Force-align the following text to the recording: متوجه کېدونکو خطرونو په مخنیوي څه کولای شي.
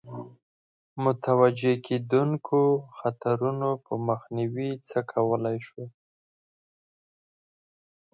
متوجه 1.03 1.73
کېدونکو 1.87 2.59
خطرونو 2.97 3.69
په 3.85 3.93
مخنیوي 4.07 4.71
څه 4.87 4.99
کولای 5.11 5.57
شي. 5.67 5.83